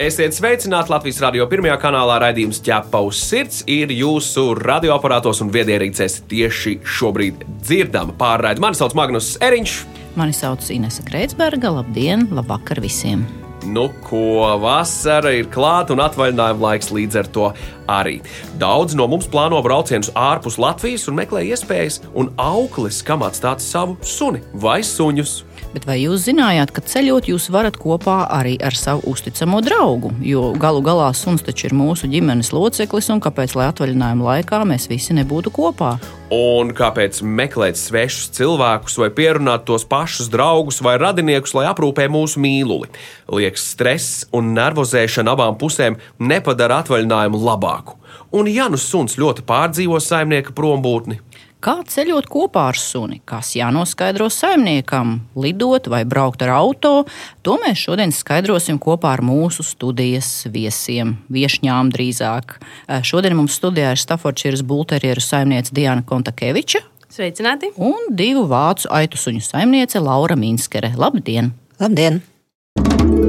[0.00, 2.14] Esiet sveicināti Latvijas radio pirmajā kanālā.
[2.22, 8.64] Raidījums ķepa uz sirds ir jūsu radioaparātos un viedierīcēs tieši šobrīd dzirdama pārraide.
[8.64, 9.74] Mani sauc Magnus Eriņš.
[10.16, 11.74] Mani sauc Inese Kreitsberga.
[11.76, 13.26] Labdien, labvakar visiem!
[13.68, 17.50] Nu, ko vasara ir klāta un atvaļinājuma laiks līdz ar to
[17.92, 18.22] arī.
[18.56, 24.00] Daudz no mums plāno braucienus ārpus Latvijas un meklē iespējas un auklis, kam atstāt savu
[24.00, 25.42] suni vai suņus.
[25.70, 30.10] Bet vai jūs zinājāt, ka ceļot jūs varat kopā arī ar savu uzticamo draugu?
[30.18, 34.88] Jo galu galā suns taču ir mūsu ģimenes loceklis, un kāpēc, lai atvaļinājuma laikā mēs
[34.90, 35.92] visi nebūtu kopā?
[36.34, 42.42] Un kāpēc meklēt svešus cilvēkus vai pierunāt tos pašus draugus vai radiniekus, lai aprūpē mūsu
[42.42, 42.90] mīluli?
[43.30, 48.00] Liekas, stress un nervozēšana abām pusēm nepadara atvaļinājumu labāku.
[48.34, 51.22] Un ja nu suns ļoti pārdzīvo saimnieka prombūtni,
[51.60, 53.18] Kā ceļot kopā ar suni?
[53.28, 55.18] Kas jānoskaidro saimniekam?
[55.36, 57.04] Lidot vai braukt ar auto?
[57.44, 62.56] To mēs šodien skaidrosim kopā ar mūsu studijas viesiem, viesņām drīzāk.
[63.04, 66.80] Šodien mums studijā ir Staffordšīras bulterieru saimniece Diana Kontakeviča
[67.10, 67.74] Sveicināti!
[67.76, 70.94] un divu vācu aitu suņu saimniece Laura Minskere.
[70.96, 71.52] Labdien!
[71.82, 72.22] Labdien!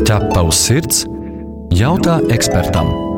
[0.08, 1.04] Ķepa uz sirds
[1.76, 3.11] jautā ekspertam.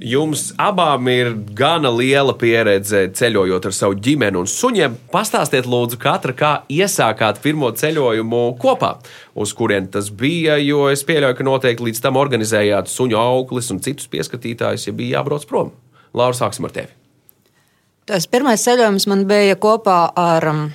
[0.00, 4.94] Jums abām ir gana liela pieredze ceļojot ar savu ģimeni un suņiem.
[5.12, 8.94] Pastāstiet, lūdzu, katra, kā iesākāt pirmo ceļojumu kopā,
[9.36, 10.56] uz kurien tas bija.
[10.56, 15.18] Jo es pieļauju, ka noteikti līdz tam organizējāt suņu auglis un citus pieskatītājus, ja bija
[15.18, 15.74] jābrauc prom.
[16.16, 16.96] Laura, sāksim ar tevi.
[18.08, 20.66] Tas pirmais ceļojums man bija kopā ar um,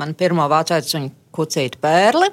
[0.00, 2.32] manu pirmo vācu suņu kucītu pērli.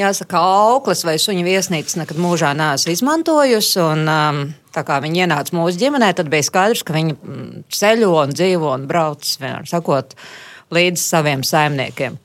[0.00, 3.82] Jāsaka, auklis vai suņu viesnīcas nekad mūžā neesmu izmantojusi.
[3.84, 8.10] Un, um, tā kā viņi ienāca mūsu ģimenē, tad bija skaidrs, ka viņi mm, ceļo
[8.22, 9.24] un dzīvo un brauc
[9.70, 10.14] sakot,
[10.74, 12.18] līdz saviem saimniekiem.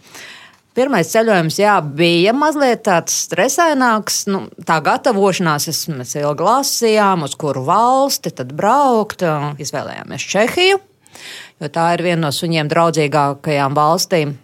[0.77, 4.21] Pirmais ceļojums jā, bija mazliet tāds stresaināks.
[4.31, 9.25] Nu, tā gatavošanās, es, mēs ilgi lasījām, uz kuru valsti tad braukt.
[9.59, 10.77] Izvēlējāmies Čehiju,
[11.59, 14.37] jo tā ir viena no suņiem draudzīgākajām valstīm.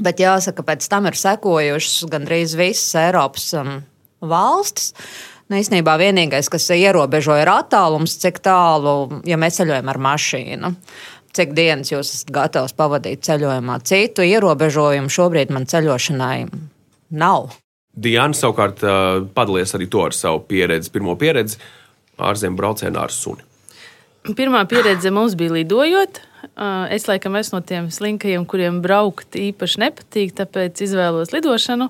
[0.00, 3.80] Bet jāsaka, pēc tam ir sekojušas gandrīz visas Eiropas um,
[4.22, 4.94] valstis.
[5.50, 10.70] Nu, īstenībā vienīgais, kas ierobežo, ir attālums, cik tālu, ja mēs ceļojam ar mašīnu.
[11.34, 13.80] Cik dienas jūs esat gatavs pavadīt ceļojumā?
[13.86, 16.38] Citu ierobežojumu šobrīd man ceļošanai
[17.18, 17.50] nav.
[17.90, 21.58] Diana savukārt uh, padalījās arī to ar savu pieredzi, pirmo pieredzi
[22.20, 23.42] ārzemju braucienā ar suni.
[24.36, 26.20] Pirmā pieredze mums bija lidojot.
[26.92, 31.88] Es laikam esmu no tiem slinkajiem, kuriem braukt īpaši nepatīk, tāpēc izvēlos lidošanu.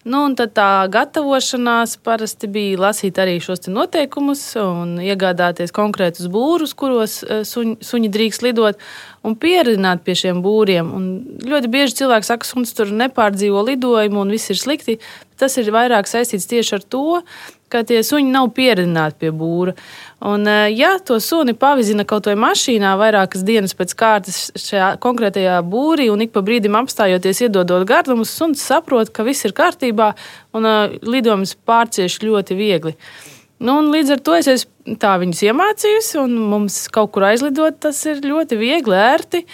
[0.00, 7.18] Nu, tad tā gatavošanās parasti bija lasīt arī šos noteikumus un iegādāties konkrētus būrus, kuros
[7.20, 8.80] suņi, suņi drīkst lidot,
[9.20, 10.88] un pieredzināt pie šiem būriem.
[10.96, 11.10] Un
[11.44, 14.96] ļoti bieži cilvēki saka, ka suns tur nepārdzīvo lidojumu un viss ir slikti.
[15.36, 17.20] Tas ir vairāk saistīts tieši ar to,
[17.68, 19.76] ka tie suņi nav pieredzināti pie būra.
[20.20, 20.44] Un,
[20.76, 26.20] ja to suni pavizina kaut vai mašīnā vairākas dienas pēc kārtas šajā konkrētajā būrī un
[26.20, 30.10] ik pa brīdim apstājoties, iedodot gardumus, suns saprot, ka viss ir kārtībā
[30.52, 30.68] un
[31.00, 32.96] lidojums pārcieš ļoti viegli.
[33.64, 37.98] Nu, līdz ar to es esmu tā viņus iemācījusi, un mums kaut kur aizlidot, tas
[38.08, 39.44] ir ļoti viegli, ērti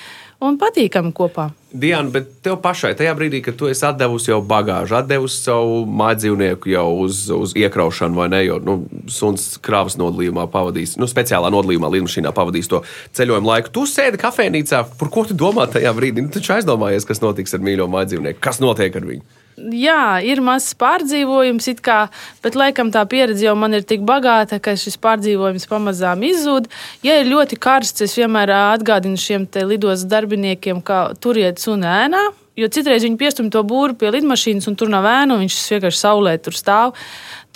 [0.44, 1.50] un patīkami kopā.
[1.76, 6.70] Diana, bet tev pašai tajā brīdī, kad tu esi devusi jau bagāžu, devusi savu mājdzīvnieku
[6.72, 8.42] jau uz, uz iekraušanu, vai ne?
[8.46, 8.76] Jo nu,
[9.12, 12.82] suns krāvas nodalījumā pavadīs, nu, speciālā nodalījumā, lidmašīnā pavadīs to
[13.16, 13.74] ceļojumu laiku.
[13.76, 16.24] Tu sēdi kafejnīcā, par ko tu domā tajā brīdī?
[16.24, 19.44] Nu, taču aizdomājies, kas notiks ar mīļo mājdzīvnieku, kas notiek ar viņu.
[19.56, 22.10] Jā, ir mazs pārdzīvojums, kā,
[22.44, 26.68] bet laikam tā pieredze jau man ir tik bagāta, ka šis pārdzīvojums pamazām izzūd.
[27.06, 32.26] Ja ir ļoti karsts, es vienmēr atgādinu šiem lidos darbiniekiem, ka turiet sunu ēnā.
[32.56, 36.00] Jo citreiz viņi piestumj to būru pie lidmašīnas, un tur nav ēna, un viņš vienkārši
[36.00, 36.92] saulē tur stāv.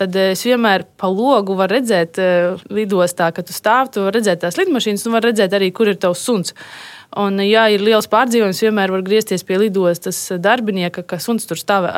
[0.00, 2.20] Tad es vienmēr pa logu varu redzēt,
[2.72, 6.00] lidostā, kad tu stāv, tu vari redzēt tās lidmašīnas, un var redzēt arī, kur ir
[6.00, 6.56] tavs suns.
[7.18, 11.88] Un, ja ir liels pārdzīvojums, vienmēr var griezties pie lidostas darbinieka, kas suns tur stāv,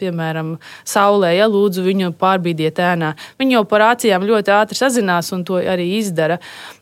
[0.00, 0.54] piemēram,
[0.88, 3.10] saulē, ja lūdzu viņu pārbīdiet ēnā.
[3.40, 6.38] Viņi jau par acīm ļoti ātri sazinās un to arī izdara.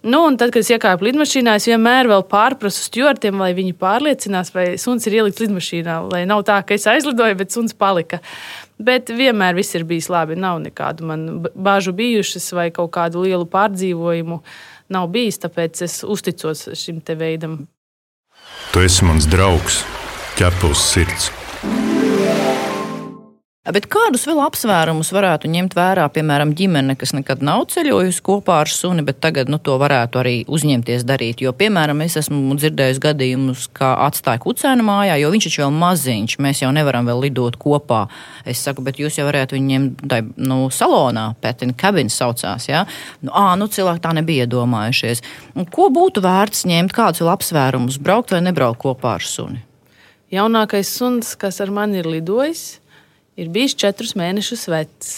[0.07, 4.69] Nu, tad, kad es iekāpu lidmašīnā, es vienmēr vēl pārprasu stūrtiem, lai viņi pārliecinās, vai
[4.79, 5.99] suns ir ielikts lidmašīnā.
[6.15, 8.23] Lai nav tā, ka es aizlidoju, bet suns palika.
[8.83, 10.39] Bet vienmēr viss ir bijis labi.
[10.39, 14.39] Nav nekādu man bāžu bijušas vai kaut kādu lielu pārdzīvojumu
[14.93, 17.63] nav bijis, tāpēc es uzticos šim te veidam.
[18.73, 19.83] Tu esi mans draugs.
[20.39, 21.33] ķepa uz sirds.
[23.63, 28.71] Bet kādus vēl apsvērumus varētu ņemt vērā, piemēram, ģimene, kas nekad nav ceļojusi kopā ar
[28.75, 31.45] suni, bet tagad nu, to varētu arī uzņemties darīt?
[31.45, 36.37] Jo, piemēram, es esmu dzirdējis gadījumus, ka atstāja kucēnu mājā, jo viņš ir vēl maziņš,
[36.43, 38.01] mēs jau nevaram vēl lidot kopā.
[38.43, 42.67] Es saku, bet jūs jau varētu viņu ņemt tai, nu, salonā, pētina kabīnes saucās.
[42.67, 42.83] Ja?
[43.23, 45.23] Nu, ā, nu, cilvēki tā nebija iedomājušies.
[45.55, 49.63] Un ko būtu vērts ņemt, kādus vēl apsvērumus, braukt vai nebraukt kopā ar suni?
[50.35, 52.82] Jaunākais suns, kas ar mani ir lidojis,
[53.41, 55.13] ir bijis četrus mēnešus vecs.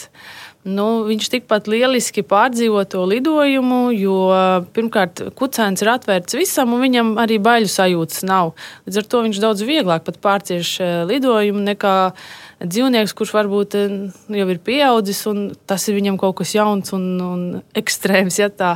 [0.65, 4.15] Nu, viņš tikpat lieliski pārdzīvo to lidojumu, jo
[4.73, 8.55] pirmkārt, kucēns ir atvērts visam, un viņam arī baiļu sajūtas nav.
[8.87, 11.95] Līdz ar to viņš daudz vieglāk pārcieš eh, lidojumu nekā
[12.69, 13.93] dzīvnieks, kurš varbūt eh,
[14.39, 17.45] jau ir pieaudzis, un tas ir viņam kaut kas jauns un, un
[17.77, 18.39] ekstrēms.
[18.41, 18.73] Ja tā.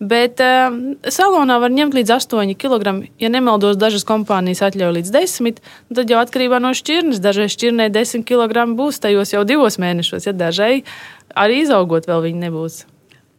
[0.00, 0.74] Bet uh,
[1.08, 2.98] salonā var ņemt līdz 8 kg.
[3.22, 5.62] Ja nemaldos, dažas kompānijas atļauj līdz 10,
[5.94, 7.22] tad jau atkarībā no šķirnes.
[7.24, 10.82] Dažai šķirnei 10 kg būs tajos jau divos mēnešos, ja dažai
[11.36, 12.84] arī izaugot, vēl viņi nebūs.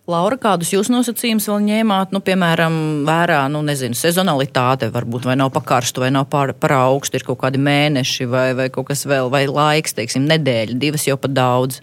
[0.09, 2.75] Laura, kādus jūs nosacījumus vēl ņēmāt, nu, piemēram,
[3.05, 7.41] vērā, nu, nezinu, sezonalitāte, varbūt vai nav pakarstu, vai nav par, par augstu, ir kaut
[7.43, 11.81] kādi mēneši vai, vai kaut kas vēl, vai laiks, teiksim, nedēļa, divas jau pat daudz.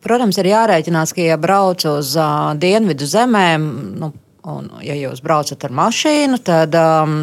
[0.00, 3.68] Protams, ir jārēķinās, ka, ja brauc uz uh, dienvidu zemēm,
[4.00, 4.14] nu,
[4.48, 7.18] un, ja jūs braucat ar mašīnu, tad um,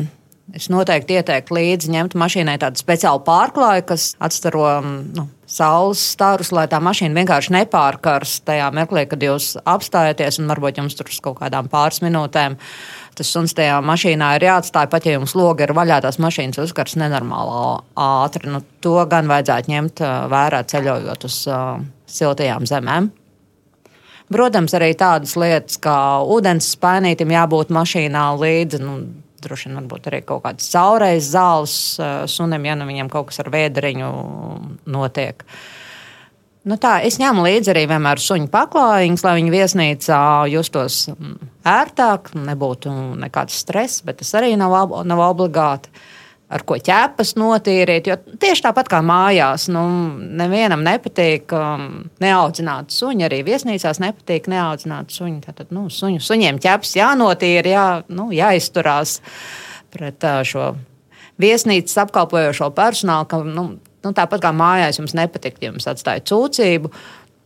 [0.55, 6.63] Es noteikti ieteiktu līdzi ņemt mašīnai tādu speciālu pārklāju, kas atstaro nu, saules starus, lai
[6.71, 11.41] tā mašīna vienkārši nepārkars tajā mirklī, kad jūs apstājaties un varbūt jums tur uz kaut
[11.41, 12.55] kādām pāris minūtēm.
[13.19, 16.95] Tas suns tajā mašīnā ir jāatstāj, pat ja jums logi ir vaļā, tās mašīnas uzkars
[17.01, 18.47] nenormāli ātri.
[18.47, 23.11] Nu, to gan vajadzētu ņemt vērā ceļojot uz uh, siltajām zemēm.
[24.31, 28.83] Protams, arī tādas lietas kā ūdens spēnītam jābūt mašīnā līdzi.
[28.83, 28.99] Nu,
[29.47, 33.41] droši vien varbūt arī kaut kādas caurreiz zāles eh, sunim, ja nu viņam kaut kas
[33.43, 34.11] ar vēderiņu
[34.93, 35.47] notiek.
[36.67, 40.19] Nu tā, es ņemu līdzi arī vienmēr suņu paklājiņus, lai viņi viesnīcā
[40.51, 42.91] justos mm, ērtāk, nebūtu
[43.23, 44.75] nekāds stress, bet tas arī nav,
[45.07, 45.93] nav obligāti.
[45.93, 46.16] Uh,
[46.47, 48.07] ar ko ķēpas notīrīt.
[48.07, 49.83] Jo tieši tāpat kā mājās, nu,
[50.39, 51.87] nevienam nepatīk um,
[52.23, 53.27] neaudzināt suņu.
[53.27, 55.41] Arī viesnīcās nepatīk neaudzināt suņu.
[55.47, 59.19] Tātad nu, suņu, suņiem ķēpas jānotīra, jā, nu, jāizturās
[59.93, 60.71] pret uh, šo
[61.41, 63.27] viesnīcas apkalpojošo personālu.
[63.29, 63.67] Ka, nu,
[64.05, 66.93] nu, tāpat kā mājās jums nepatīk, ja jums atstāja cūcību.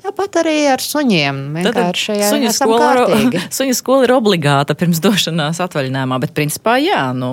[0.01, 1.39] Tāpat arī ar suņiem.
[1.59, 3.05] Vienkārši suņu skola,
[3.57, 7.29] suņu skola ir obligāta pirms došanās atvaļinājumā, bet principā jā, nu,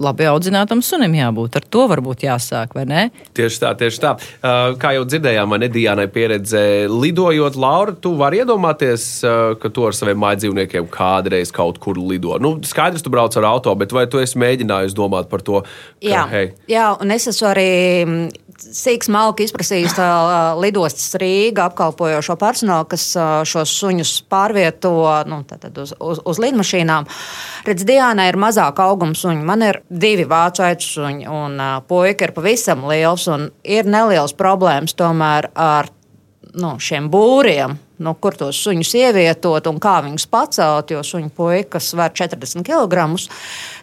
[0.00, 1.56] labi audzinātam sunim jābūt.
[1.56, 3.04] Ar to varbūt jāsāk, vai ne?
[3.36, 4.12] Tieši tā, tieši tā.
[4.20, 6.62] Uh, kā jau dzirdējām, man Edijānai pieredze
[6.92, 12.36] lidojot, Laura, tu vari iedomāties, uh, ka tu ar saviem mājdzīvniekiem kādreiz kaut kur lido.
[12.42, 15.64] Nu, skaidrs, tu brauc ar auto, bet vai tu esi mēģinājis domāt par to?
[15.64, 17.70] Ka, jā, hei, jā, un es esmu arī
[18.60, 21.70] sīk smalki izprasījis uh, lidostas Rīga
[22.10, 23.04] apkalpojošo personālu, kas
[23.48, 24.92] šos suņus pārvieto
[25.28, 25.42] nu,
[25.82, 27.06] uz, uz, uz lidmašīnām.
[27.66, 29.44] Redz, Diānai ir mazāk auguma suņi.
[29.44, 33.28] Man ir divi vācu aicu suņi, un puika ir pavisam liels.
[33.64, 35.90] Ir nelielas problēmas tomēr ar
[36.54, 41.90] nu, šiem būriem no kur tos suņus ievietot un kā viņus pacelt, jo suņu puikas
[41.92, 43.04] sver 40 kg.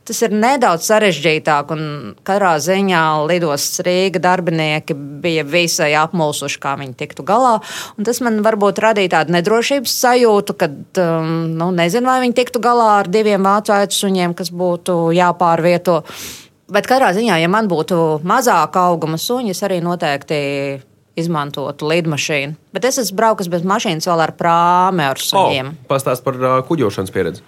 [0.07, 1.81] Tas ir nedaudz sarežģītāk, un
[2.27, 7.58] katrā ziņā lidostas Rīga darbinieki bija visai apmulsuši, kā viņi tiktu galā.
[8.00, 12.63] Un tas man varbūt radīja tādu nedrošības sajūtu, ka um, nu, nezinu, vai viņi tiktu
[12.63, 16.00] galā ar diviem vācu aicu suņiem, kas būtu jāpārvieto.
[16.72, 20.39] Bet katrā ziņā, ja man būtu mazāka auguma suņi, es arī noteikti
[21.17, 22.55] izmantotu lidmašīnu.
[22.75, 25.72] Bet es esmu braucis bez mašīnas vēl ar prāmi ar suņiem.
[25.74, 27.43] Oh, Pastāst par uh, kuģošanas pieredzi.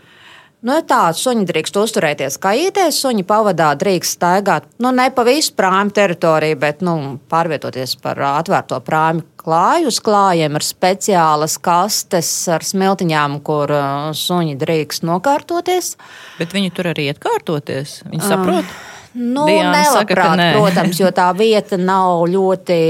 [0.59, 4.65] Nu, tā suņi drīkst uzturēties kājīties, suņi pavadā drīkst staigāt.
[4.83, 6.95] Nu, ne pa visu prāmu teritoriju, bet nu,
[7.31, 14.57] pārvietoties par atvērto prāmu klāju uz klājiem ar speciālas kastes ar smiltiņām, kur uh, suņi
[14.59, 15.93] drīkst nokārtoties.
[16.41, 18.01] Bet viņi tur arī atkārtoties.
[18.11, 18.67] Viņi saprot.
[18.67, 22.81] Uh, nu, Diana nelabprāt, saka, protams, jo tā vieta nav ļoti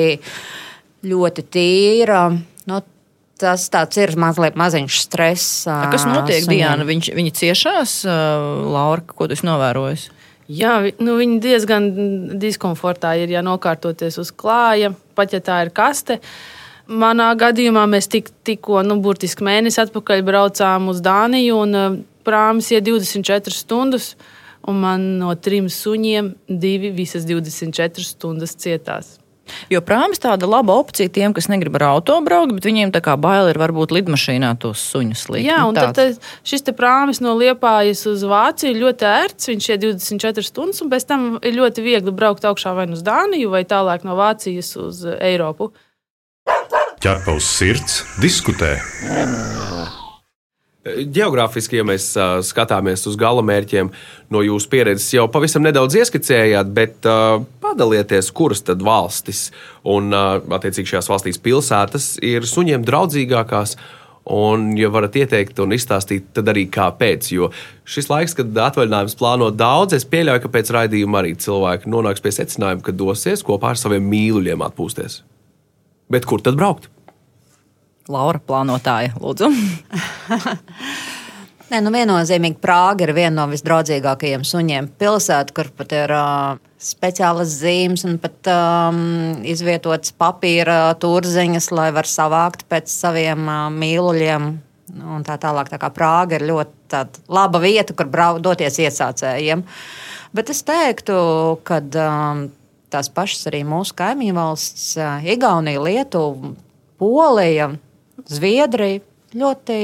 [1.05, 2.23] ļoti tīra.
[3.39, 5.65] Tas ir mazliet maziņš stress.
[5.65, 6.57] Kas notiek, suņiem.
[6.57, 6.87] Diana?
[6.87, 7.93] Viņš, viņa ciešās,
[8.67, 10.09] Laura, ko tu novērojies?
[10.49, 11.89] Jā, nu, viņi diezgan
[12.41, 16.17] diskomfortā ir, ja nokārtoties uz klāja, pat ja tā ir kaste.
[16.89, 22.81] Manā gadījumā mēs tik, tikko, nu, burtiski mēnesi atpakaļ braucām uz Dāniju, un prāmis ir
[22.81, 24.15] 24 stundas,
[24.65, 29.18] un man no trim suņiem divi visas 24 stundas cietās.
[29.69, 33.15] Jo prāmis tāda laba opcija tiem, kas negrib ar auto braukt, bet viņiem tā kā
[33.19, 35.45] bail ir varbūt lidmašīnā tos suņus likt.
[35.47, 39.49] Jā, Nu, un tad te- šis te prāmis no Liepājas uz Vāciju ļoti ērts.
[39.53, 43.03] Viņš ir 24 stundas, un pēc tam ir ļoti viegli braukt augšā vai nu uz
[43.03, 45.71] Dāniju, vai tālāk no Vācijas uz Eiropu.
[46.99, 48.75] Ķerpa uz sirds, diskutē.
[50.87, 53.89] Geogrāfiski, ja mēs uh, skatāmies uz gala mērķiem,
[54.31, 59.49] no jūsu pieredzes jau pavisam nedaudz ieskicējāt, bet uh, padalieties, kuras tad valstis
[59.83, 63.75] un, uh, attiecīgi, šajās valstīs pilsētas ir suņiem draudzīgākās.
[64.29, 67.31] Un, ja varat ieteikt un izstāstīt, tad arī kāpēc.
[67.33, 67.47] Jo
[67.89, 72.35] šis laiks, kad atvaļinājums plāno daudz, es pieļauju, ka pēc raidījuma arī cilvēki nonāks pie
[72.35, 75.23] secinājuma, ka dosies kopā ar saviem mīluļiem atpūsties.
[76.13, 76.91] Bet kur tad braukt?
[78.09, 79.51] Laura plānotāja, lūdzu.
[81.69, 84.87] Nē, nu viennozīmīgi Prāga ir viena no visdraudzīgākajiem suņiem.
[84.97, 89.03] Pilsēta, kur pat ir uh, speciālas zīmes un pat um,
[89.45, 94.47] izvietotas papīra turziņas, lai var savākt pēc saviem uh, mīluļiem.
[94.97, 99.61] Nu, Un tā tālāk, tā kā Prāga ir ļoti laba vieta, kur brau, doties iesācējiem.
[100.33, 101.19] Bet es teiktu,
[101.69, 102.41] ka um,
[102.89, 106.55] tās pašas arī mūsu kaimiņu valsts, uh, Igaunija, Lietuva,
[106.97, 107.69] Polija,
[108.27, 109.05] Zviedrija.
[109.29, 109.75] Ļoti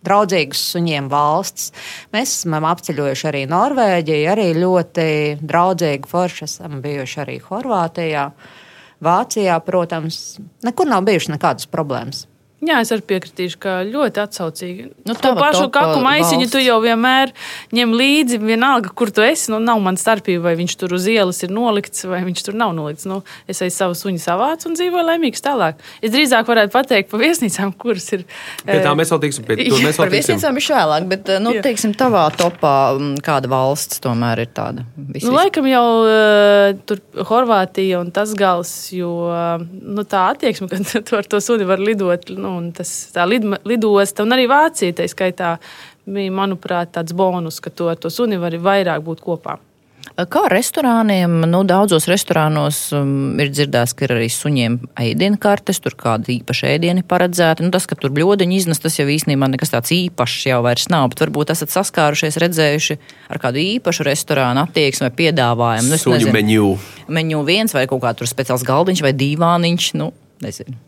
[0.00, 1.74] draudzīgas suņiem valsts.
[2.16, 5.08] Mēs esam apceļojuši arī Norvēģiju, arī ļoti
[5.44, 8.30] draudzīgi forši esam bijuši arī Horvātijā.
[9.04, 12.24] Vācijā, protams, nekur nav bijušas nekādas problēmas.
[12.64, 14.86] Jā, es arī piekritīšu, ka ļoti atsaucīgi.
[15.04, 16.54] Nu, to pašu kaku maisiņu valsts.
[16.54, 17.34] tu jau vienmēr
[17.76, 19.50] ņem līdzi, vienalga, kur tu esi.
[19.52, 22.72] Nu, nav man starpība, vai viņš tur uz ielas ir nolikts, vai viņš tur nav
[22.72, 23.04] nolikts.
[23.04, 25.84] Nu, es aiz savu suņu savācu un dzīvoju laimīgs tālāk.
[26.00, 28.24] Es drīzāk varētu pateikt par viesnīcām, kuras ir.
[28.64, 29.46] Pie tā eh, mēs vēl tiksim.
[29.50, 30.40] Pie, tur mēs Par vēl tiksim.
[30.40, 31.66] viesnīcām ir vēlāk, bet, nu, Jā.
[31.68, 34.86] teiksim, tavā topā mm, kāda valsts tomēr ir tāda?
[34.96, 39.12] Vis, Nu, laikam jau uh, tur Horvātija un tas gals, jo
[39.60, 43.60] nu, tā attieksme, ka tu ar to suni var lidot, nu, un tas, tā lidma,
[43.68, 45.56] lidosta, un arī Vācija, tā skaitā,
[46.06, 49.58] bija, manuprāt, tāds bonus, ka tu ar to suni vari vairāk būt kopā.
[50.16, 51.42] Kā restorāniem?
[51.50, 57.04] Nu, daudzos restorānos um, ir dzirdēts, ka ir arī suņiem ēdienkartes, tur kādi īpaši ēdieni
[57.04, 57.66] paredzēti.
[57.66, 61.10] Nu, tas, ka tur bļodiņi iznes, tas jau īstenībā nekas tāds īpašs jau vairs nav.
[61.12, 62.98] Bet varbūt esat saskārušies, redzējuši
[63.34, 65.90] ar kādu īpašu restorānu attieksmi vai piedāvājumu.
[65.90, 66.72] Nu, es Suņu nezinu, menū.
[67.12, 69.94] Menu viens vai kaut kā tur speciāls galdiņš vai dīvāniņš.
[70.00, 70.14] Nu,
[70.46, 70.85] nezinu.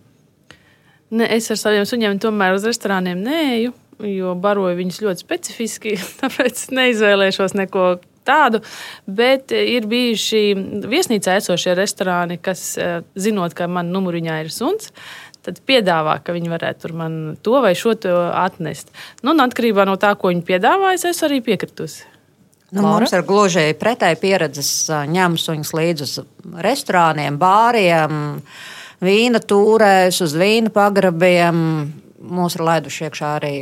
[1.11, 3.73] Ne, es ar saviem suņiem tomēr uz restorāniem neeju,
[4.05, 5.95] jo baroju viņus ļoti specifiski.
[6.21, 7.95] Tāpēc neizvēlēšos neko
[8.29, 8.61] tādu.
[9.07, 10.43] Bet eh, ir bijuši
[10.89, 14.93] viesnīcā esošie restorāni, kas, eh, zinot, ka man numuriņā ir suns,
[15.47, 18.93] tad piedāvā, ka viņi varētu tur man to vai šo to atnest.
[19.23, 22.05] Nu, un atkarībā no tā, ko viņi piedāvā, es arī piekritusi.
[22.69, 23.07] Nu, Laura?
[23.07, 24.71] mums ir gluži pretēji pieredzes
[25.09, 26.19] ņemt suņus līdzi uz
[26.67, 28.19] restorāniem, bāriem,
[29.05, 31.61] vīna tūrēs, uz vīna pagrabiem.
[32.29, 33.53] Mūs ir laiduši iekšā arī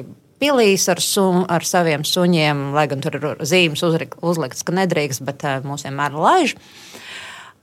[0.41, 5.45] pilīs ar, sun, ar saviem suņiem, lai gan tur ir zīmes uzlikts, ka nedrīkst, bet
[5.49, 6.57] eh, mūs vienmēr laiž.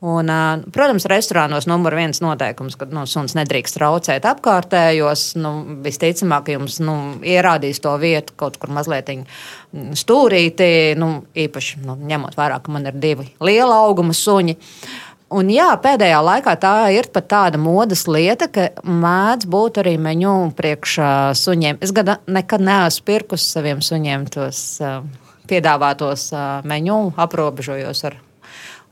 [0.03, 0.39] Un, ā,
[0.75, 5.29] protams, restorānos numur viens noteikums, ka nu, suns nedrīkst traucēt apkārtējos.
[5.39, 5.53] Nu,
[5.85, 9.13] visticamāk, jums nu, ierādīs to vietu kaut kur mazliet
[9.95, 11.13] stūrītī, nu,
[11.45, 14.57] īpaši nu, ņemot vērā, ka man ir divi liela auguma suņi.
[15.33, 20.51] Un, jā, pēdējā laikā tā ir pat tāda modes lieta, ka mēdz būt arī menu
[20.53, 21.79] priekšā suņiem.
[21.81, 24.99] Es gada nekad neesmu pirkusi saviem suņiem tos uh,
[25.49, 28.19] piedāvātos uh, menu, aprobežojos ar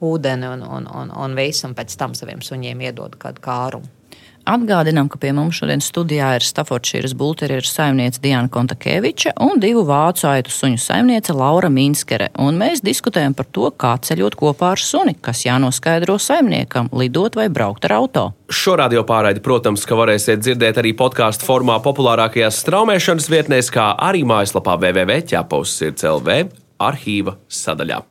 [0.01, 4.00] ūdeni un, un, un, un visu, un pēc tam saviem suņiem iedod kādu kārumu.
[4.49, 10.25] Atgādinām, ka pie mums šodien studijā ir Staffordšīras bulterieru saimniece Diana Kontakeviča un divu vācu
[10.31, 12.31] aitu suņu saimniece Laura Minskere.
[12.41, 17.49] Un mēs diskutējam par to, kā ceļot kopā ar suni, kas jānoskaidro saimniekam, lidot vai
[17.53, 18.25] braukt ar auto.
[18.51, 24.25] Šo radio pārraidi, protams, ka varēsiet dzirdēt arī podkāstu formā populārākajās straumēšanas vietnēs, kā arī
[24.27, 26.41] mājaslapā www.ķepausirds.lv
[26.81, 28.01] arhīva sadaļā.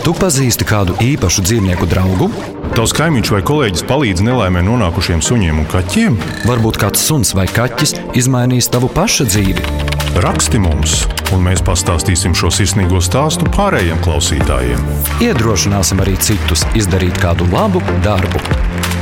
[0.00, 2.30] Tu pazīsti kādu īpašu dzīvnieku draugu?
[2.70, 6.16] Tavs kaimiņš vai kolēģis palīdz nelaimē nonākušiem suņiem un kaķiem?
[6.46, 9.64] Varbūt kāds suns vai kaķis izmainīs tavu pašu dzīvi.
[10.22, 10.94] Raksti mums,
[11.34, 14.86] un mēs pastāstīsim šo sirsnīgo stāstu pārējiem klausītājiem.
[15.26, 18.38] Iedrošināsim arī citus izdarīt kādu labu darbu.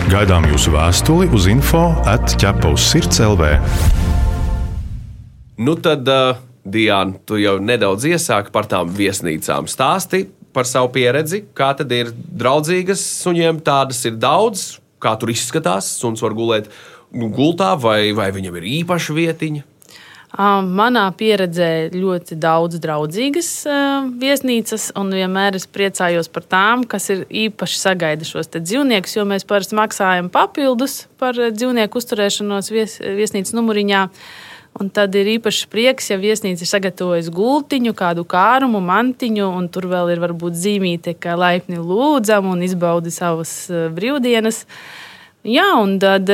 [0.08, 3.52] Gaidām jūsu vēstuli uz info atķepa uz sirds LV.
[5.60, 9.68] Nu tad, uh, Diana, tu jau nedaudz iesāki par tām viesnīcām.
[9.68, 15.90] Stāsti par savu pieredzi, kā tad ir draudzīgas suņiem, tādas ir daudz, kā tur izskatās.
[16.00, 16.70] Suns var gulēt
[17.12, 19.66] nu, gultā, vai, vai viņam ir īpaša vietiņa.
[20.28, 23.48] Manā pieredzē ļoti daudz draudzīgas
[24.20, 29.48] viesnīcas, un vienmēr es priecājos par tām, kas ir īpaši sagaida šos dzīvniekus, jo mēs
[29.48, 34.04] parasti maksājam papildus par dzīvnieku uzturēšanos vies, viesnīcas numuriņā.
[34.78, 39.88] Un tad ir īpaši prieks, ja viesnīca ir sagatavojusi gultiņu, kādu kārumu, mantiņu, un tur
[39.90, 43.54] vēl ir varbūt zīmīte, ka laipni lūdzam un izbaudi savas
[43.96, 44.62] brīvdienas.
[45.42, 46.30] Jā, un tad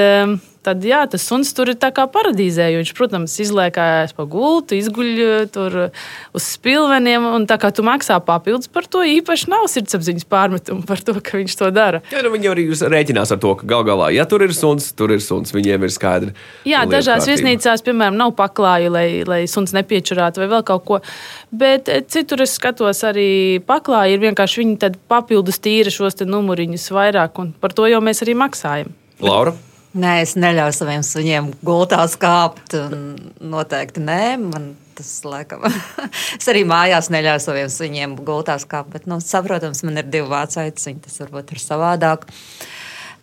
[0.65, 2.71] tad jā, tas suns tur ir kā paradīzē.
[2.79, 5.77] Viņš, protams, izliekājās pa gultu, izguļ eh, tur
[6.35, 7.27] uz spilveniem.
[7.37, 11.41] Un tā kā tu maksā papildus par to, īpaši nav sirdsapziņas pārmetumu par to, ka
[11.41, 12.01] viņš to dara.
[12.13, 15.15] Jā, nu, viņi arī rēķinās ar to, ka gal galā, ja tur ir suns, tur
[15.15, 15.53] ir suns.
[15.55, 16.35] Viņiem ir skaidri.
[16.69, 17.35] Jā, dažās kārtība.
[17.35, 21.01] viesnīcās, piemēram, nav paklāju, lai, lai suns nepiečurātu vai vēl kaut ko.
[21.55, 27.39] Bet eh, citur es skatos arī paklāju, ir vienkārši viņi papildus tīra šos numuriņus vairāk,
[27.43, 28.93] un par to jau mēs arī maksājam.
[29.25, 29.55] Laura?
[29.95, 32.75] Nē, es neļauju saviem suņiem gultā kāpt.
[33.39, 35.63] Noteikti nē, man tas laikam.
[36.41, 38.91] es arī mājās neļauju saviem suņiem gultā kāpt.
[38.97, 42.27] Bet, nu, saprotams, man ir divi vācaici, tas varbūt ir savādāk.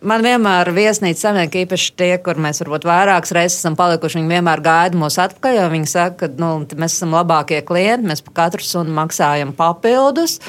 [0.02, 4.62] Man vienmēr viesnīca saimnieki, īpaši tie, kur mēs varbūt vairākas reizes esam palikuši, viņi vienmēr
[4.64, 8.66] gaida mūs atpakaļ, jo viņi saka, ka nu, mēs esam labākie klienti, mēs par katru
[8.66, 10.40] sunu maksājam papildus.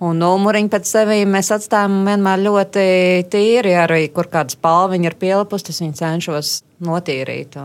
[0.00, 2.84] Un numuriņu pēc sevis mēs atstājam vienmēr ļoti
[3.32, 3.74] tīri.
[3.76, 6.52] Arī kur kāda spalviņa ir pielipusi, tas viņi cenšos
[6.86, 7.58] notīrīt.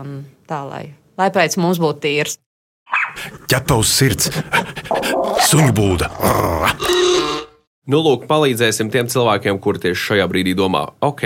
[0.46, 0.84] Tā lai,
[1.16, 2.36] lai pēc mums būtu tīrs.
[3.50, 4.28] Ķepa uz sirds,
[5.48, 6.12] suņu būda.
[7.86, 11.20] Nu, lūk, palīdzēsim tiem cilvēkiem, kuri tieši šajā brīdī domā, ok,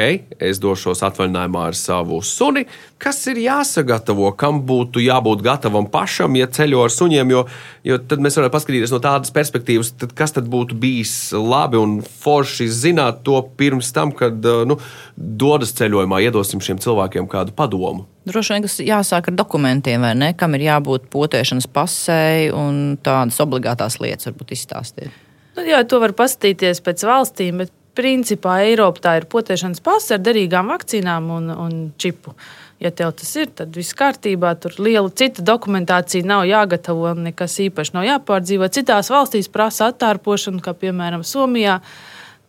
[0.45, 2.67] es došos atvaļinājumā ar savu suni.
[3.00, 7.33] Kas ir jāsagatavo, kam būtu jābūt gatavam pašam, ja ceļo ar suņiem?
[7.33, 7.47] Jo,
[7.88, 11.97] jo tad mēs varam paskatīties no tādas perspektīvas, tad kas tad būtu bijis labi un
[12.05, 14.76] forši zināt to pirms tam, kad nu,
[15.17, 18.05] dodas ceļojumā, iedosim šiem cilvēkiem kādu padomu.
[18.29, 20.31] Droši vien tas jāsāk ar dokumentiem, vai ne?
[20.37, 25.29] Kam ir jābūt potēšanas pasē un tādas obligātās lietas, varbūt izstāstīt.
[25.57, 30.25] Nu, jā, to var paskatīties pēc valstīm, bet principā Eiropā tā ir potēšanas pasta ar
[30.25, 32.37] derīgām vakcīnām un, un čipu.
[32.80, 34.54] Ja tev tas ir, tad viss kārtībā.
[34.62, 38.71] Tur liela cita dokumentācija nav jāgatavo, nekas īpaši nav jāpārdzīvo.
[38.73, 41.80] Citās valstīs prasa attārpošanu, kā piemēram Somijā.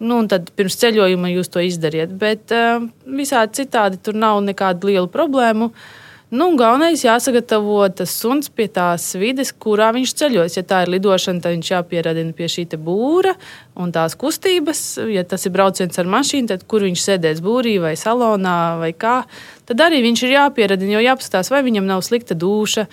[0.02, 2.14] Nu, tad pirms ceļojuma jūs to izdariet.
[2.22, 5.68] Bet uh, visādi citādi tur nav nekādu lielu problēmu.
[5.74, 6.01] Uh,
[6.32, 10.54] Nu, galvenais jāsagatavo tas suns pie tās vides, kurā viņš ceļos.
[10.56, 13.34] Ja tā ir lidošana, tad viņš jāpieradina pie šī būra
[13.76, 14.86] un tās kustības.
[15.12, 19.26] Ja tas ir brauciens ar mašīnu, tad kur viņš sēdēs būrī vai salonā vai kā.
[19.68, 22.88] Tad arī viņš ir jāpieradina, jo jāpaskatās, vai viņam nav slikta duša.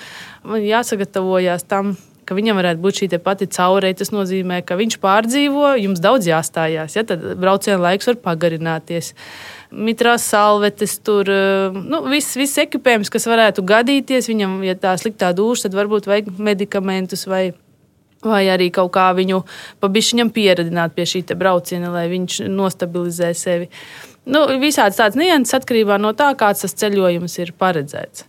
[0.59, 1.95] Jāsagatavojas tam,
[2.29, 3.99] ka viņam varētu būt šī pati caurēja.
[4.03, 6.99] Tas nozīmē, ka viņš pārdzīvo, jums daudz jāstājās.
[6.99, 7.07] Ja?
[7.09, 9.15] Tad brauciena laiks var pagarināties
[9.73, 14.29] mitrās salvetes, tur eh, nu, viss, viss ekipējums, kas varētu gadīties.
[14.31, 17.51] Viņam, ja tā sliktā duša, tad varbūt vajag medikamentus vai,
[18.25, 19.43] vai arī kaut kā viņu
[19.85, 23.69] pabišķiņam pieradināt pie šī brauciena, lai viņš nostabilizē sevi.
[24.29, 28.29] Nu, visāds tāds nianses atkarībā no tā, kāds tas ceļojums ir paredzēts.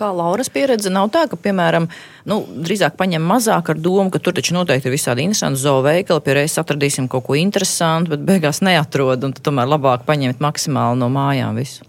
[0.00, 1.84] Kā Lauras pieredze nav tā, ka, piemēram,
[2.30, 6.38] nu, drīzāk paņem mazāk ar domu, ka tur taču noteikti ir visādi interesanti zooveikali, pie
[6.38, 11.60] reizes atradīsim kaut ko interesantu, bet beigās neatrod, un tomēr labāk paņemt maksimāli no mājām
[11.60, 11.84] visu.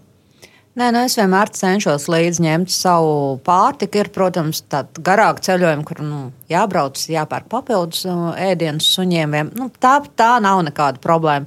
[0.72, 4.00] Nē, nu es vienmēr cenšos līdzi ņemt savu pārtiku.
[4.00, 9.36] Ir, protams, tādi garāki ceļojumi, kur nu, jābrauc, jāpērk papildus uh, ēdienas suņiem.
[9.52, 11.44] Nu, tā, tā nav nekāda problēma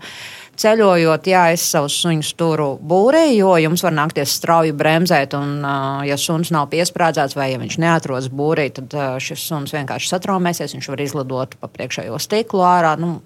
[0.61, 5.35] ceļojot, jā, es savus suņus turu būrī, jo jums var nākties strauji bremzēt.
[5.37, 5.61] Un,
[6.07, 10.75] ja suns nav piesprādzēts vai ja viņš neatrodas būrī, tad šis suns vienkārši satraumēsies.
[10.77, 12.95] Viņš var izlidot pa priekšējo stiklu ārā.
[13.01, 13.17] Nu,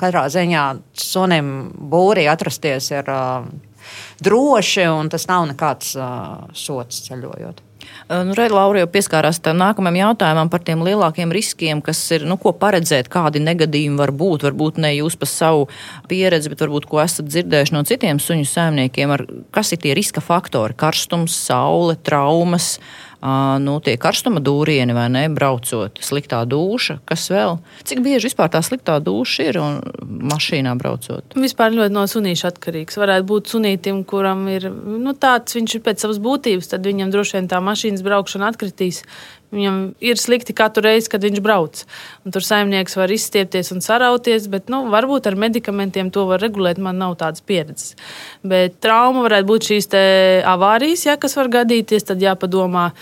[0.00, 0.66] katrā ziņā
[0.98, 3.46] sunim būrī atrasties ir uh,
[4.24, 7.69] droši, un tas nav nekāds uh, sots ceļojot.
[8.10, 12.34] Nu, Redz, Laura jau pieskārās tam nākamajam jautājumam par tiem lielākiem riskiem, kas ir, nu,
[12.42, 14.48] ko paredzēt, kādi negadījumi var būt.
[14.48, 15.68] Varbūt ne jūs pa savu
[16.10, 19.14] pieredzi, bet varbūt ko esat dzirdējuši no citiem suņu saimniekiem.
[19.14, 19.24] Ar,
[19.54, 20.74] kas ir tie riska faktori?
[20.74, 22.78] Karstums, saule, traumas
[23.20, 27.58] nu, tie karstuma dūrieni vai ne, braucot, sliktā duša, kas vēl.
[27.86, 29.80] Cik bieži vispār tā sliktā duša ir un
[30.30, 31.36] mašīnā braucot?
[31.36, 32.96] Vispār ļoti no sunīša atkarīgs.
[33.00, 37.38] Varētu būt sunītam, kuram ir nu, tāds, viņš ir pēc savas būtības, tad viņam droši
[37.38, 39.04] vien tā mašīnas braukšana atkritīs.
[39.50, 41.82] Viņam ir slikti katru reizi, kad viņš brauc.
[42.22, 46.78] Un tur saimnieks var izstiepties un sarauties, bet nu, varbūt ar medikamentiem to var regulēt.
[46.78, 47.96] Man nav tādas pieredzes.
[48.46, 49.90] Bet trauma varētu būt šīs
[50.46, 52.06] avārijas, ja, kas var gadīties.
[52.06, 52.92] Tad jāpadomā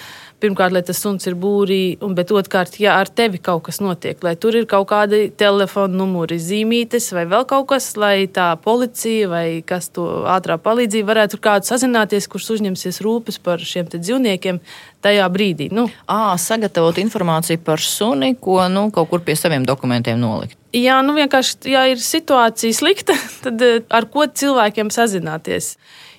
[0.42, 4.34] pirmkārt, lai tas suns ir būrī, un otrkārt, ja ar tevi kaut kas notiek, lai
[4.36, 9.46] tur ir kaut kādi telefona numuri, zīmītes vai vēl kaut kas, lai tā policija vai
[9.66, 14.60] kas to ātrā palīdzība varētu kādu sazināties, kurš uzņemsies rūpes par šiem dzīvniekiem
[15.04, 15.70] tajā brīdī.
[15.74, 15.86] Nu.
[16.06, 20.58] À, sagatavot informāciju par suni, ko nu, kaut kur pie saviem dokumentiem nolikt.
[20.76, 25.76] Jā, nu vienkārši, ja ir situācija slikta, tad ar ko cilvēkiem sazināties?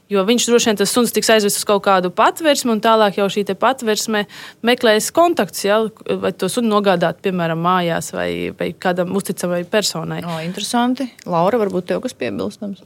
[0.10, 3.28] Jo viņš droši vien tas suns tiks aizvests uz kaut kādu patvērsmi, un tālāk jau
[3.30, 4.24] šī patvērsme
[4.65, 5.84] meklēs kontaktus, ja,
[6.24, 10.24] vai to sunu nogādāt, piemēram, mājās vai, vai kādam uzticamai personai.
[10.26, 11.12] O, interesanti.
[11.30, 12.82] Laura, varbūt tev kas piebilstams?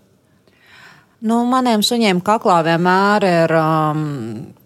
[1.23, 4.01] Nu, maniem suņiem kaklā vienmēr ir um,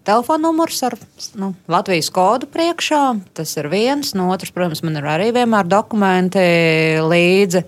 [0.07, 0.95] telefona numurs ar
[1.37, 3.01] nu, Latvijas kodu priekšā.
[3.37, 4.15] Tas ir viens.
[4.17, 6.41] No otras, protams, man ir arī vienmēr dokumenti
[7.05, 7.61] līdzi.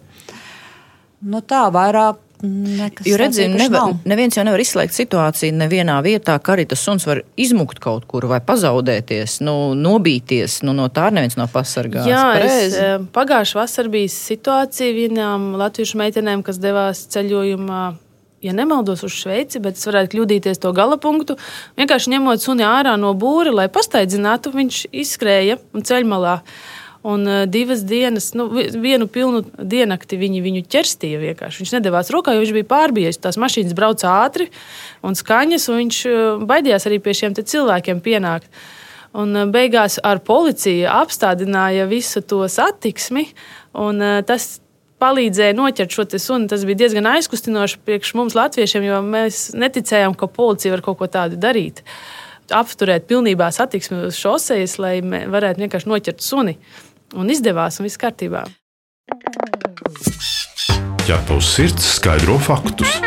[1.30, 6.54] Nu, tā vairāk Nekas jo redziet, nevar, neviens jau nevar izslēgt situāciju nevienā vietā, ka
[6.54, 10.62] arī tas suns var izmukt kaut kur vai pazaudēties, nu, nobīties.
[10.64, 12.08] Nu, no tā neviens nav pasargāts.
[12.08, 17.84] Jā, es, eh, pagājušā vasarā bija situācija vienām latviešu meitenēm, kas devās ceļojumā.
[18.40, 21.36] Ja nemaldos uz Šveici, bet es varētu kļūdīties to gala punktu.
[21.76, 26.40] Vienkārši ņemot suni ārā no būra, lai pastaidzinātu, viņš izskrēja un ceļmalā.
[26.40, 26.79] Uh,
[27.10, 31.64] Un uh, divas dienas, nu, vienu pilnu diennakti viņi viņu ķerstīja vienkārši.
[31.64, 33.22] Viņš nedavās rokā, jo viņš bija pārbījies.
[33.24, 34.50] Tās mašīnas brauca ātri
[35.06, 38.50] un skaņas, un viņš uh, baidījās arī pie šiem cilvēkiem pienākt.
[39.18, 43.30] Un uh, beigās ar policiju apstādināja visu to satiksmi,
[43.80, 44.60] un tas
[45.00, 46.50] palīdzēja noķert šo sunu.
[46.52, 51.10] Tas bija diezgan aizkustinoši priekš mums, latviešiem, jo mēs neticējām, ka policija var kaut ko
[51.12, 51.84] tādu darīt.
[52.50, 56.58] Apturēt pilnībā satiksmi uz šosejas, lai varētu vienkārši noķert suni.
[57.18, 58.46] Un izdevās, un viss kārtībā.
[61.10, 63.00] Ja tavs sirds skaidro faktus,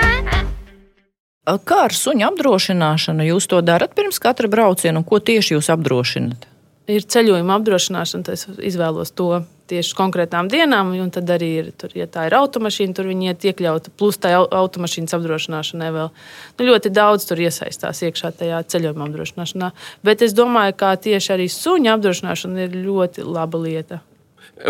[1.43, 6.47] Kā ar suņu apdrošināšanu jūs to darat pirms katra brauciena, un ko tieši jūs apdrošināt?
[6.87, 11.93] Ir ceļojuma apdrošināšana, tad es izvēlos to tieši konkrētām dienām, un tad arī ir, tur,
[11.97, 16.13] ja tā ir automašīna, tur viņi iet iekļauta, plus tā automašīnas apdrošināšanai vēl.
[16.59, 19.73] Nu, ļoti daudz tur iesaistās iekšā tajā ceļojuma apdrošināšanā,
[20.07, 24.03] bet es domāju, ka tieši arī suņa apdrošināšana ir ļoti laba lieta.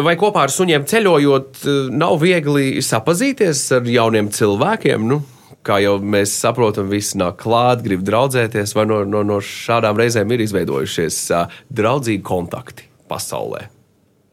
[0.03, 5.07] Vai kopā ar suņiem ceļojot, nav viegli sapazīties ar jauniem cilvēkiem?
[5.09, 5.23] Nu?
[5.67, 10.35] kā jau mēs saprotam, visi nāk klāt, grib draudzēties, vai no, no, no šādām reizēm
[10.35, 13.69] ir izveidojušies uh, draudzīgi kontakti pasaulē?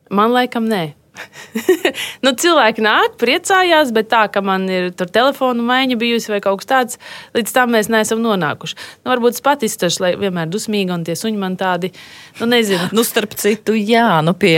[0.10, 0.99] Man laikam nē.
[2.26, 6.62] nu, cilvēki nāk, priecājās, bet tā, ka man ir tur telefona maiņa bijusi vai kaut
[6.62, 7.00] kas tāds,
[7.38, 8.78] līdz tam mēs neesam nonākuši.
[9.04, 11.92] Nu, varbūt es pat izturšu, lai vienmēr dusmīgi un tie suņi man tādi,
[12.40, 12.90] nu, nezinu.
[12.96, 14.58] nu, starp citu, jā, nu, pie,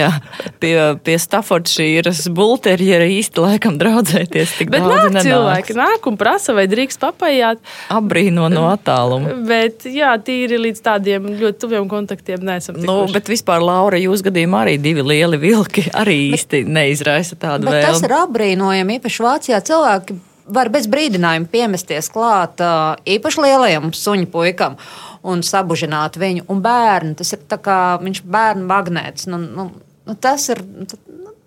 [0.61, 4.57] pie, pie Staffordšīras bulterjera īsti laikam draudzēties.
[4.61, 5.25] Bet nāk nenāk.
[5.25, 7.61] cilvēki, nāk un prasa, vai drīkst papajāt.
[7.93, 9.33] Abrīno no attāluma.
[9.47, 12.77] Bet, jā, tīri līdz tādiem ļoti tuviem kontaktiem neesam.
[12.77, 13.07] Nu, tikuši.
[13.07, 17.87] Nu, bet vispār, Laura, jūs gadījumā arī divi lieli vilki arī īsti neizraisa tādu vēlmi.
[17.87, 18.99] Tas ir apbrīnojami.
[18.99, 20.17] Īpaši Vācijā cilvēki
[20.51, 22.61] var bez brīdinājuma piemesties klāt
[23.07, 24.77] īpaši lielajam suņu puikam
[25.27, 26.47] un sabužināt viņu.
[26.51, 29.29] Un bērnu, tas ir kā viņš bērnu magnēts.
[29.31, 29.69] Nu, nu,
[30.07, 30.63] nu, tas ir.
[30.65, 30.89] Nu,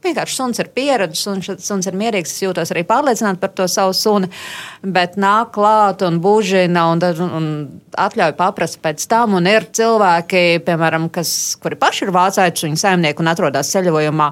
[0.04, 2.35] Vienkārši suns ir pieredzējis, un suns ir mierīgs.
[2.35, 4.28] Es jūtos arī pārliecināti par to savu suni.
[4.85, 7.46] Bet nāk klāt un bužina un, un,
[8.04, 9.38] atļauj paprast pēc tam.
[9.38, 14.28] Un ir cilvēki, piemēram, kas, kuri paši ir vācējuši viņu saimnieku un atrodas ceļojumā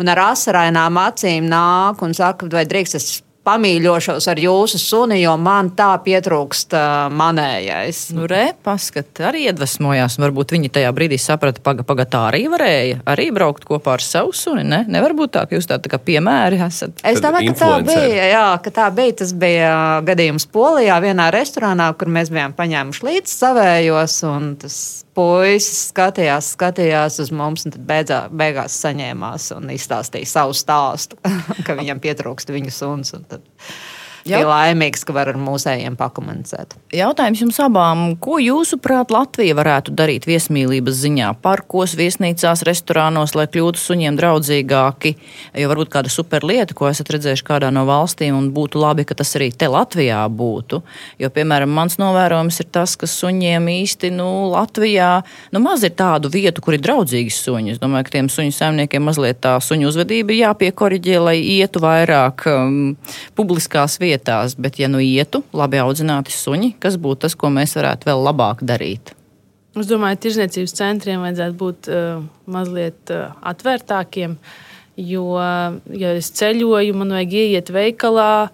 [0.00, 3.10] un ar asarainām acīm nāk un saka, vai drīkst es
[3.46, 8.02] pamīļošos ar jūsu suni, jo man tā pietrūkst uh, manējais.
[8.16, 10.18] Nu, re, paskat, arī iedvesmojās.
[10.20, 13.00] Varbūt viņi tajā brīdī saprata, paga, paga tā arī varēja.
[13.10, 14.64] Arī braukt kopā ar savu suni.
[14.68, 14.82] Ne?
[14.92, 17.00] Nevar būt tā, ka jūs tādi tā kā piemēri esat.
[17.06, 18.28] Es domāju, ka tā bija.
[18.34, 19.16] Jā, ka tā bija.
[19.22, 19.74] Tas bija
[20.06, 24.20] gadījums Polijā, vienā restorānā, kur mēs bijām paņēmuši līdzi savējos.
[24.60, 24.76] Tas
[25.16, 31.18] puisis skatījās, skatījās uz mums, un beidzā, beigās saņēmās un izstāstīja savu stāstu,
[31.66, 33.14] ka viņam pietrūkst viņu suns.
[33.30, 33.44] Tad
[34.26, 36.76] bija laimīgs, ka var ar mūsējiem pakomunicēt.
[36.94, 41.30] Jautājums jums abām, ko jūsuprāt Latvija varētu darīt viesmīlības ziņā?
[41.42, 45.14] Parkos, viesnīcās, restorānos, lai kļūtu suņiem draudzīgāki?
[45.62, 49.32] Jo varbūt kāda superlieta, ko esat redzējuši kādā no valstīm, un būtu labi, ka tas
[49.38, 50.82] arī te Latvijā būtu.
[51.22, 55.10] Jo, piemēram, mans novērojums ir tas, ka suņiem īsti nu, Latvijā
[55.54, 57.76] nu, maz ir tādu vietu, kur ir draudzīgi suņi.
[57.76, 62.46] Es domāju, ka tiem suņu saimniekiem mazliet tā suņu uzvedība ir jāpiekoriģē, lai ietu vairāk
[62.50, 62.78] um,
[63.38, 67.76] publiskās vietas vietās, bet ja nu ietu labi audzināti suņi, kas būtu tas, ko mēs
[67.78, 69.14] varētu vēl labāk darīt?
[69.78, 74.34] Es domāju, ka tirzniecības centriem vajadzētu būt uh, mazliet uh, atvērtākiem.
[75.00, 75.24] Jo,
[75.96, 78.50] ja es ceļoju, man vajag ieiet veikalā,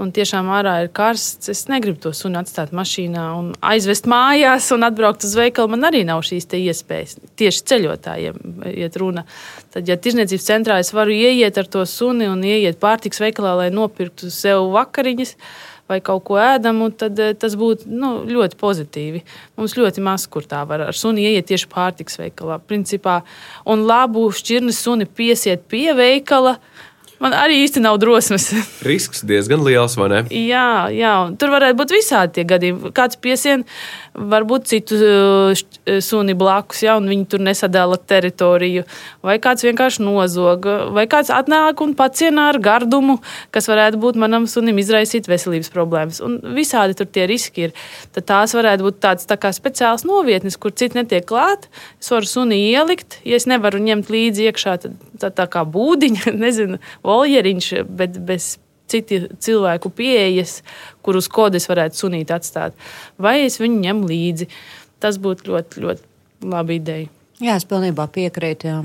[0.00, 4.86] un tiešām ārā ir karsts, es negribu to suni atstāt mašīnā un aizvest mājās un
[4.88, 5.74] atbraukt uz veikalu.
[5.74, 7.18] Man arī nav šīs iespējas.
[7.40, 8.38] Tieši ceļotājiem
[8.72, 9.26] iet runa.
[9.74, 13.68] Tad, ja tirzniecības centrā es varu ieiet ar to suni un ieiet pārtiks veikalā, lai
[13.74, 15.36] nopirktu sev vakariņas,
[15.90, 19.24] vai kaut ko ēdamu, tad eh, tas būtu nu, ļoti pozitīvi.
[19.58, 22.60] Mums ļoti maz, kur tā var ar suni ieiet tieši pārtiks veikalā.
[22.70, 23.20] Principā,
[23.68, 26.58] un labu šķirnes suni piesiet pie veikala.
[27.20, 28.48] Man arī īsti nav drosmes.
[28.88, 30.20] Risks diezgan liels, vai ne?
[30.32, 32.92] jā, jā, tur varētu būt visādi tie gadījumi.
[32.96, 33.66] Kāds piesien
[34.14, 38.84] varbūt citu uh, suni blakus, ja viņi tur nesadala teritoriju,
[39.26, 43.18] vai kāds vienkārši nozog, vai kāds atnāk un pacienā ar gardumu,
[43.54, 46.22] kas varētu būt manam sunim izraisīt veselības problēmas.
[46.24, 47.76] Un visādi tur tie riski ir.
[48.14, 51.68] Tad tās varētu būt tādas tā kā speciāls novietnes, kur citi netiek klāt.
[52.00, 56.34] Es varu suni ielikt, ja es nevaru ņemt līdzi iekšā, tad tā, tā kā būdiņa,
[56.44, 58.56] nezinu, voljeriņš, bet bez
[58.90, 60.60] citu cilvēku pieejas,
[61.06, 62.76] kurus kodes varētu sunīt atstāt,
[63.18, 64.50] vai es viņu ņemu līdzi.
[65.00, 67.08] Tas būtu ļoti, ļoti laba ideja.
[67.40, 68.68] Jā, es pilnībā piekrītu.
[68.68, 68.80] Jā.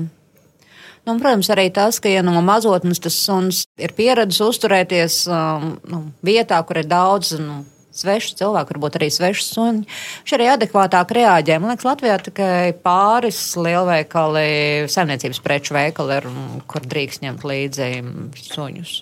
[1.06, 6.00] Nu, protams, arī tas, ka ja no mazotnes tas suns ir pieredzējis uzturēties um, nu,
[6.26, 7.60] vietā, kur ir daudz nu,
[7.96, 9.84] svešu cilvēku, varbūt arī svešu suņu.
[9.86, 11.58] Viņš arī adekvātāk reaģē.
[11.62, 14.46] Man liekas, Latvijā tikai pāris lielveikali,
[14.92, 16.30] saimniecības preču veikali ir,
[16.70, 17.90] kur drīkst ņemt līdzi
[18.50, 18.96] suņus.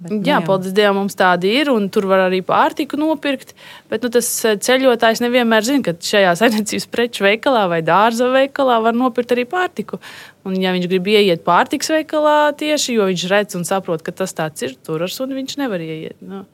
[0.00, 3.52] Bet, jā, nu, paldies Dievam, mums tādi ir, un tur var arī pārtiku nopirkt.
[3.92, 8.78] Bet nu, tas eh, ceļotājs nevienmēr zina, ka šajā saimniecības preču veikalā vai dārza veikalā
[8.86, 10.00] var nopirkt arī pārtiku.
[10.48, 14.32] Un, ja viņš grib ieiet pārtiks veikalā tieši, jo viņš redz un saprot, ka tas
[14.36, 16.16] tāds ir, tur ar suni viņš nevar ieiet.
[16.24, 16.46] Nu.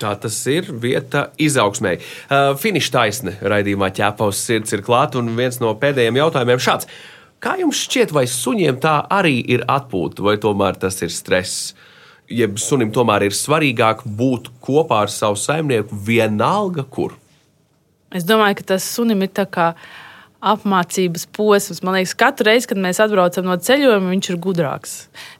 [0.00, 2.00] Tā tas ir vieta izaugsmēji.
[2.00, 6.88] Uh, Finiša taisne raidījumā ķēpaus sirds ir klāta, un viens no pēdējiem jautājumiem šāds.
[7.40, 11.70] Kā jums šķiet, vai suņiem tā arī ir atpūta, vai tomēr tas ir stress?
[12.30, 17.16] Jeb sunim tomēr ir svarīgāk būt kopā ar savu saimnieku vienalga, kur?
[18.14, 19.72] Es domāju, ka tas sunim ir tā kā
[20.40, 21.82] apmācības posms.
[21.84, 24.94] Man liekas, katru reizi, kad mēs atbraucam no ceļojuma, viņš ir gudrāks.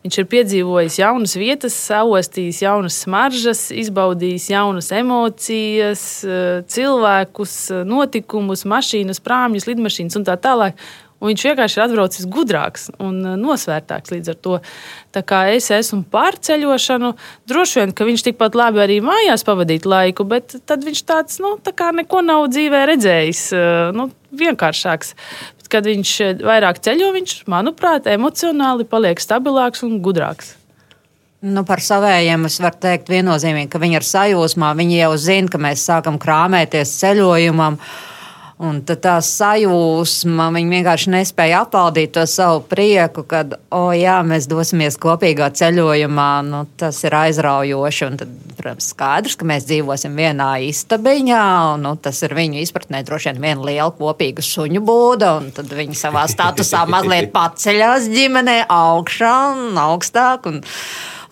[0.05, 6.05] Viņš ir piedzīvojis jaunas vietas, saustījis jaunas smaržas, izbaudījis jaunas emocijas,
[6.75, 7.57] cilvēkus,
[7.89, 10.77] notikumus, mašīnas, prāmjus, lidmašīnas un tā tālāk.
[11.21, 14.55] Viņš vienkārši ir atbraucis gudrāks un uh, nosvērtāks līdz ar to.
[15.13, 17.11] Tā kā es esmu par ceļošanu,
[17.51, 21.59] droši vien, ka viņš tikpat labi arī mājās pavadītu laiku, bet tad viņš tāds nu,
[21.61, 23.43] tā kā neko nav dzīvē redzējis.
[23.53, 24.09] Uh, nu,
[24.41, 25.13] vienkāršāks.
[25.61, 30.55] Bet, kad viņš uh, vairāk ceļo, viņš, manuprāt, emocionāli paliek stabilāks un gudrāks.
[31.45, 34.73] Nu, par savējiem es varu teikt viennozīmīgi, ka viņi ir sajūsmā.
[34.77, 37.77] Viņi jau zina, ka mēs sākam krāpēties ceļojumam.
[37.77, 38.09] Uh,
[38.61, 44.51] Un tā sajūsma, viņi vienkārši nespēja apvaldīt to savu prieku, kad, o oh, jā, mēs
[44.51, 46.29] dosimies kopīgā ceļojumā.
[46.45, 48.03] Nu, tas ir aizraujoši.
[48.11, 51.45] Un tad, protams, skaidrs, ka mēs dzīvosim vienā istabiņā.
[51.71, 55.33] Un, nu, tas ir viņu izpratnē droši vien viena liela kopīga suņu būda.
[55.57, 60.51] Tad viņi savā statusā mazliet paceļās ģimenē augšā un augstāk.
[60.53, 60.61] Un,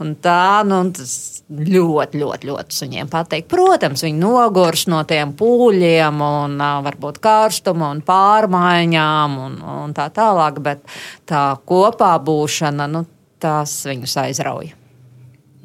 [0.05, 1.13] un tā, nu, tas
[1.49, 3.49] ļoti, ļoti, ļoti suņiem patīk.
[3.51, 10.63] Protams, viņi nogurs no tiem pūļiem un varbūt karstuma un pārmaiņām un, un tā tālāk,
[10.65, 10.85] bet
[11.29, 13.07] tā kopā būšana, nu,
[13.43, 14.78] tas viņus aizrauja.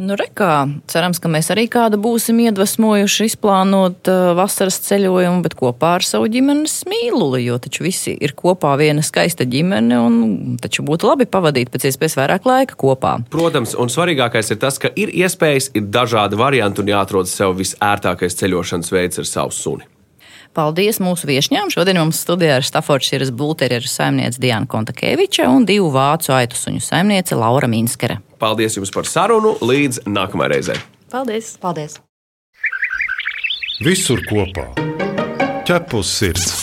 [0.01, 5.91] Nu, rekā, cerams, ka mēs arī kādu būsim iedvesmojuši izplānot uh, vasaras ceļojumu, bet kopā
[5.99, 11.11] ar savu ģimenes mīluli, jo taču visi ir kopā viena skaista ģimene, un taču būtu
[11.11, 13.19] labi pavadīt pēc iespējas vairāk laika kopā.
[13.33, 18.41] Protams, un svarīgākais ir tas, ka ir iespējas, ir dažādi varianti un jāatrod sev visērtākais
[18.41, 19.92] ceļošanas veids ar savu suni.
[20.53, 21.71] Paldies mūsu viesņām.
[21.73, 27.37] Šodien mums studijā ir Staffordšīras bulterieru saimniece Diana Kontakeviča un divu vācu aitu suņu saimniece
[27.39, 28.19] Laura Minskere.
[28.41, 29.55] Paldies jums par sarunu.
[29.65, 30.81] Līdz nākamajai reizei.
[31.13, 31.55] Paldies!
[31.61, 31.97] Paldies!
[33.83, 34.69] Visur kopā-
[35.67, 36.62] ķepus sirds!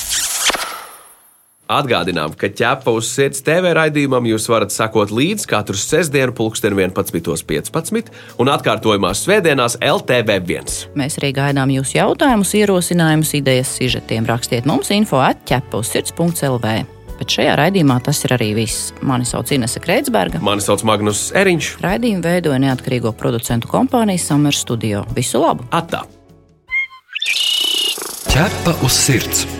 [1.71, 8.11] Atgādinām, ka ķepa uz sirds TV raidījumam jūs varat sekot līdzi katru sestdienu, pulksten 11.15
[8.43, 10.81] un atkārtojumās svētdienās LTV1.
[10.99, 14.27] Mēs arī gaidām jūsu jautājumus, ierosinājumus, idejas, sižetiem.
[14.27, 16.81] Rakstiet mums info atķepa uz sirds.lv
[17.21, 18.95] bet šajā raidījumā tas ir arī viss.
[19.05, 20.41] Mani sauc Inese Kreitsberga.
[20.41, 21.75] Mani sauc Magnus Eriņš.
[21.85, 25.05] Raidījumu veidoja neatkarīgo producentu kompānija Summer Studio.
[25.13, 25.69] Visu labu!
[25.69, 26.07] Atā!
[28.33, 29.60] Ķepa uz sirds!